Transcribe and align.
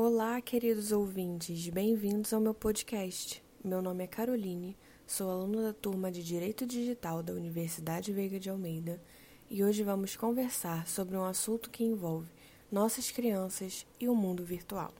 Olá, 0.00 0.40
queridos 0.40 0.92
ouvintes, 0.92 1.68
bem-vindos 1.70 2.32
ao 2.32 2.40
meu 2.40 2.54
podcast. 2.54 3.42
Meu 3.64 3.82
nome 3.82 4.04
é 4.04 4.06
Caroline, 4.06 4.78
sou 5.04 5.28
aluna 5.28 5.60
da 5.60 5.72
turma 5.72 6.08
de 6.08 6.22
Direito 6.22 6.64
Digital 6.64 7.20
da 7.20 7.32
Universidade 7.32 8.12
Veiga 8.12 8.38
de 8.38 8.48
Almeida 8.48 9.02
e 9.50 9.64
hoje 9.64 9.82
vamos 9.82 10.14
conversar 10.14 10.86
sobre 10.86 11.16
um 11.16 11.24
assunto 11.24 11.68
que 11.68 11.82
envolve 11.82 12.30
nossas 12.70 13.10
crianças 13.10 13.84
e 13.98 14.08
o 14.08 14.14
mundo 14.14 14.44
virtual. 14.44 14.94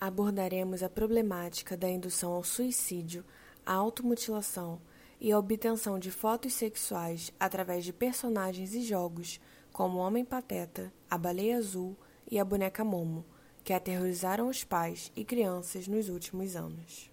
Abordaremos 0.00 0.84
a 0.84 0.88
problemática 0.88 1.76
da 1.76 1.88
indução 1.88 2.30
ao 2.30 2.44
suicídio, 2.44 3.24
à 3.66 3.74
automutilação 3.74 4.80
e 5.20 5.32
a 5.32 5.38
obtenção 5.40 5.98
de 5.98 6.12
fotos 6.12 6.52
sexuais 6.52 7.32
através 7.40 7.84
de 7.84 7.92
personagens 7.92 8.72
e 8.72 8.82
jogos 8.82 9.40
como 9.72 9.98
o 9.98 10.00
Homem 10.00 10.24
Pateta, 10.24 10.92
a 11.10 11.18
Baleia 11.18 11.58
Azul 11.58 11.96
e 12.30 12.38
a 12.38 12.44
Boneca 12.44 12.84
Momo 12.84 13.24
que 13.64 13.72
aterrorizaram 13.72 14.48
os 14.48 14.64
pais 14.64 15.12
e 15.14 15.24
crianças 15.24 15.86
nos 15.86 16.08
últimos 16.08 16.56
anos. 16.56 17.10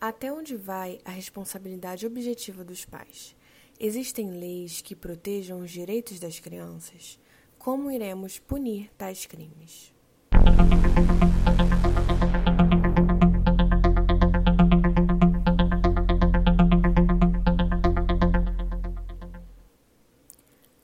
Até 0.00 0.32
onde 0.32 0.56
vai 0.56 1.00
a 1.04 1.10
responsabilidade 1.10 2.06
objetiva 2.06 2.62
dos 2.62 2.84
pais? 2.84 3.34
Existem 3.80 4.30
leis 4.30 4.80
que 4.80 4.94
protejam 4.94 5.60
os 5.60 5.70
direitos 5.70 6.20
das 6.20 6.38
crianças? 6.38 7.18
Como 7.58 7.90
iremos 7.90 8.38
punir 8.38 8.90
tais 8.96 9.26
crimes? 9.26 9.92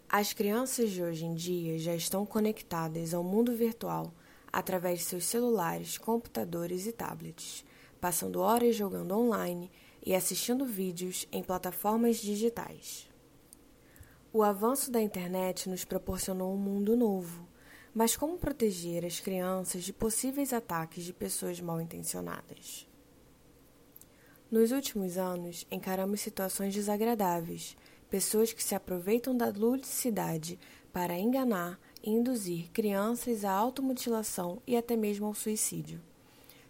As 0.09 0.33
crianças 0.33 0.91
de 0.91 1.03
hoje 1.03 1.25
em 1.25 1.35
dia 1.35 1.79
já 1.79 1.95
estão 1.95 2.27
conectadas 2.27 3.15
ao 3.15 3.23
mundo 3.23 3.55
virtual 3.55 4.13
através 4.53 5.01
de 5.01 5.05
seus 5.05 5.25
celulares, 5.25 5.99
computadores 5.99 6.87
e 6.87 6.93
tablets, 6.93 7.65
passando 8.01 8.41
horas 8.41 8.75
jogando 8.75 9.17
online 9.17 9.71
e 10.05 10.15
assistindo 10.15 10.65
vídeos 10.65 11.27
em 11.31 11.43
plataformas 11.43 12.17
digitais. 12.17 13.09
O 14.33 14.43
avanço 14.43 14.91
da 14.91 15.03
internet 15.03 15.69
nos 15.69 15.85
proporcionou 15.85 16.55
um 16.55 16.59
mundo 16.59 16.97
novo, 16.97 17.49
mas 17.93 18.17
como 18.17 18.39
proteger 18.39 19.05
as 19.05 19.19
crianças 19.19 19.83
de 19.83 19.93
possíveis 19.93 20.53
ataques 20.53 21.05
de 21.05 21.13
pessoas 21.13 21.61
mal 21.61 21.81
intencionadas? 21.81 22.87
Nos 24.51 24.73
últimos 24.73 25.17
anos, 25.17 25.67
encaramos 25.71 26.21
situações 26.21 26.75
desagradáveis, 26.75 27.77
pessoas 28.09 28.53
que 28.53 28.63
se 28.63 28.75
aproveitam 28.75 29.37
da 29.37 29.47
ludicidade 29.47 30.59
para 30.93 31.19
enganar 31.19 31.79
induzir 32.03 32.71
crianças 32.71 33.45
à 33.45 33.53
automutilação 33.53 34.63
e 34.67 34.77
até 34.77 34.97
mesmo 34.97 35.27
ao 35.27 35.35
suicídio. 35.35 36.01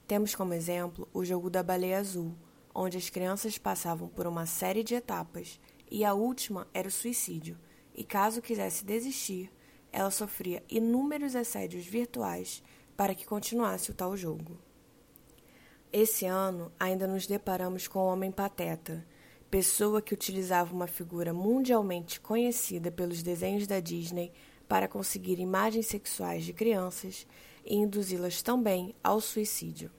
Temos 0.06 0.34
como 0.34 0.54
exemplo 0.54 1.08
o 1.12 1.24
jogo 1.24 1.48
da 1.48 1.62
baleia 1.62 1.98
azul, 1.98 2.34
onde 2.74 2.96
as 2.96 3.08
crianças 3.10 3.58
passavam 3.58 4.08
por 4.08 4.26
uma 4.26 4.46
série 4.46 4.82
de 4.82 4.94
etapas 4.94 5.60
e 5.90 6.04
a 6.04 6.14
última 6.14 6.66
era 6.72 6.88
o 6.88 6.90
suicídio, 6.90 7.58
e 7.94 8.04
caso 8.04 8.42
quisesse 8.42 8.84
desistir, 8.84 9.50
ela 9.92 10.10
sofria 10.10 10.62
inúmeros 10.68 11.34
assédios 11.34 11.84
virtuais 11.84 12.62
para 12.96 13.14
que 13.14 13.26
continuasse 13.26 13.90
o 13.90 13.94
tal 13.94 14.16
jogo. 14.16 14.58
Esse 15.92 16.24
ano 16.24 16.70
ainda 16.78 17.08
nos 17.08 17.26
deparamos 17.26 17.88
com 17.88 17.98
o 17.98 18.06
Homem 18.06 18.30
Pateta, 18.30 19.04
pessoa 19.50 20.00
que 20.00 20.14
utilizava 20.14 20.72
uma 20.72 20.86
figura 20.86 21.34
mundialmente 21.34 22.20
conhecida 22.20 22.92
pelos 22.92 23.22
desenhos 23.22 23.66
da 23.66 23.80
Disney 23.80 24.32
para 24.70 24.86
conseguir 24.86 25.40
imagens 25.40 25.86
sexuais 25.86 26.44
de 26.44 26.52
crianças 26.52 27.26
e 27.66 27.74
induzi-las 27.74 28.40
também 28.40 28.94
ao 29.02 29.20
suicídio. 29.20 29.90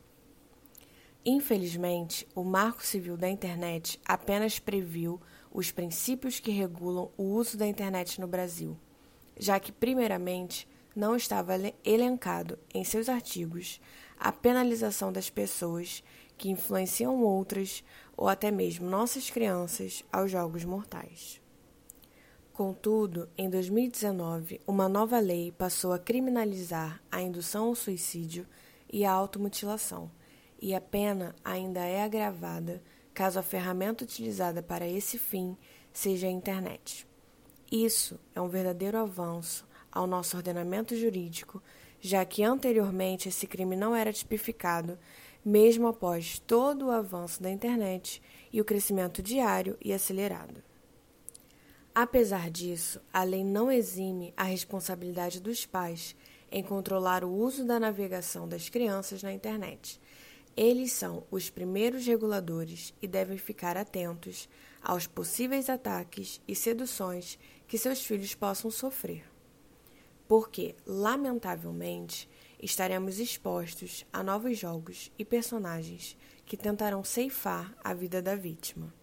Infelizmente, 1.26 2.26
o 2.34 2.42
Marco 2.42 2.82
Civil 2.82 3.18
da 3.18 3.30
Internet 3.30 4.00
apenas 4.06 4.60
previu 4.60 5.20
os 5.52 5.72
princípios 5.72 6.40
que 6.40 6.52
regulam 6.52 7.12
o 7.18 7.24
uso 7.24 7.58
da 7.58 7.68
internet 7.68 8.22
no 8.22 8.28
Brasil, 8.28 8.80
já 9.38 9.60
que, 9.60 9.74
primeiramente, 9.74 10.66
não 10.96 11.18
estava 11.18 11.54
elencado 11.84 12.58
em 12.74 12.86
seus 12.86 13.10
artigos 13.10 13.82
a 14.18 14.32
penalização 14.32 15.12
das 15.12 15.30
pessoas 15.30 16.02
que 16.38 16.50
influenciam 16.50 17.22
outras 17.22 17.84
ou 18.16 18.30
até 18.30 18.50
mesmo 18.50 18.90
nossas 18.90 19.30
crianças 19.30 20.02
aos 20.10 20.32
jogos 20.32 20.64
mortais. 20.64 21.42
Contudo, 22.64 23.28
em 23.36 23.50
2019, 23.50 24.62
uma 24.68 24.88
nova 24.88 25.20
lei 25.20 25.52
passou 25.52 25.94
a 25.94 25.98
criminalizar 25.98 27.02
a 27.12 27.20
indução 27.20 27.70
ao 27.70 27.74
suicídio 27.74 28.46
e 28.94 29.04
a 29.04 29.12
automutilação, 29.12 30.12
e 30.62 30.76
a 30.76 30.80
pena 30.80 31.36
ainda 31.44 31.80
é 31.80 32.04
agravada 32.04 32.80
caso 33.16 33.40
a 33.40 33.42
ferramenta 33.42 34.04
utilizada 34.04 34.62
para 34.62 34.88
esse 34.88 35.18
fim 35.18 35.58
seja 35.92 36.28
a 36.28 36.30
internet. 36.30 37.08
Isso 37.72 38.20
é 38.36 38.40
um 38.40 38.48
verdadeiro 38.48 39.00
avanço 39.00 39.68
ao 39.92 40.06
nosso 40.06 40.38
ordenamento 40.38 40.96
jurídico, 40.96 41.64
já 42.00 42.24
que 42.24 42.44
anteriormente 42.44 43.28
esse 43.28 43.48
crime 43.48 43.76
não 43.76 43.96
era 43.96 44.14
tipificado, 44.14 45.00
mesmo 45.44 45.88
após 45.88 46.38
todo 46.38 46.86
o 46.86 46.92
avanço 46.92 47.42
da 47.42 47.50
internet 47.50 48.22
e 48.54 48.62
o 48.62 48.66
crescimento 48.66 49.20
diário 49.20 49.76
e 49.84 49.92
acelerado. 49.92 50.62
Apesar 51.94 52.50
disso, 52.50 53.02
a 53.12 53.22
lei 53.24 53.44
não 53.44 53.70
exime 53.70 54.34
a 54.38 54.44
responsabilidade 54.44 55.42
dos 55.42 55.66
pais 55.66 56.16
em 56.50 56.64
controlar 56.64 57.24
o 57.24 57.30
uso 57.30 57.66
da 57.66 57.82
navegação 57.82 58.48
das 58.48 58.70
crianças 58.70 59.22
na 59.22 59.34
internet. 59.34 60.00
Eles 60.56 60.94
são 60.94 61.26
os 61.30 61.50
primeiros 61.50 62.06
reguladores 62.06 62.94
e 63.02 63.08
devem 63.08 63.38
ficar 63.38 63.76
atentos 63.76 64.48
aos 64.82 65.06
possíveis 65.06 65.70
ataques 65.70 66.42
e 66.48 66.56
seduções 66.56 67.38
que 67.68 67.78
seus 67.78 68.06
filhos 68.06 68.36
possam 68.36 68.72
sofrer. 68.72 69.26
Porque, 70.30 70.76
lamentavelmente, 70.86 72.30
estaremos 72.62 73.20
expostos 73.20 74.06
a 74.14 74.24
novos 74.24 74.58
jogos 74.58 75.12
e 75.20 75.26
personagens 75.26 76.18
que 76.46 76.56
tentarão 76.56 77.04
ceifar 77.04 77.76
a 77.84 77.94
vida 77.94 78.22
da 78.22 78.36
vítima. 78.36 79.01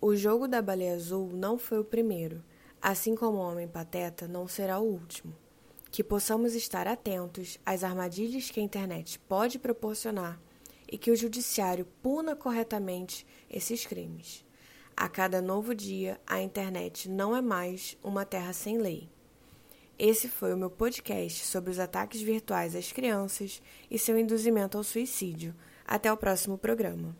O 0.00 0.14
jogo 0.14 0.46
da 0.46 0.62
baleia 0.62 0.94
azul 0.94 1.30
não 1.32 1.58
foi 1.58 1.80
o 1.80 1.84
primeiro, 1.84 2.42
assim 2.80 3.16
como 3.16 3.38
o 3.38 3.40
Homem 3.40 3.66
Pateta 3.66 4.28
não 4.28 4.46
será 4.46 4.78
o 4.78 4.84
último. 4.84 5.34
Que 5.90 6.04
possamos 6.04 6.54
estar 6.54 6.86
atentos 6.86 7.58
às 7.66 7.82
armadilhas 7.82 8.48
que 8.48 8.60
a 8.60 8.62
internet 8.62 9.18
pode 9.18 9.58
proporcionar 9.58 10.40
e 10.90 10.96
que 10.96 11.10
o 11.10 11.16
judiciário 11.16 11.84
puna 12.00 12.36
corretamente 12.36 13.26
esses 13.50 13.84
crimes. 13.86 14.44
A 14.96 15.08
cada 15.08 15.42
novo 15.42 15.74
dia, 15.74 16.20
a 16.26 16.40
internet 16.40 17.08
não 17.08 17.36
é 17.36 17.40
mais 17.40 17.98
uma 18.02 18.24
terra 18.24 18.52
sem 18.52 18.78
lei. 18.78 19.08
Esse 19.98 20.28
foi 20.28 20.54
o 20.54 20.56
meu 20.56 20.70
podcast 20.70 21.44
sobre 21.44 21.72
os 21.72 21.80
ataques 21.80 22.20
virtuais 22.20 22.76
às 22.76 22.92
crianças 22.92 23.60
e 23.90 23.98
seu 23.98 24.16
induzimento 24.16 24.78
ao 24.78 24.84
suicídio. 24.84 25.52
Até 25.84 26.12
o 26.12 26.16
próximo 26.16 26.56
programa. 26.56 27.16